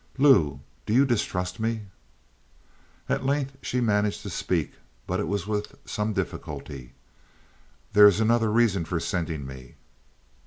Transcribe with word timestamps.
"Lou, 0.17 0.61
do 0.87 0.93
you 0.95 1.05
distrust 1.05 1.59
me?" 1.59 1.81
At 3.07 3.23
length 3.23 3.55
she 3.61 3.79
managed 3.79 4.23
to 4.23 4.31
speak, 4.31 4.73
but 5.05 5.19
it 5.19 5.27
was 5.27 5.45
with 5.45 5.75
some 5.85 6.11
difficulty: 6.11 6.93
"There 7.93 8.07
is 8.07 8.19
another 8.19 8.51
reason 8.51 8.83
for 8.83 8.99
sending 8.99 9.45
me." 9.45 9.75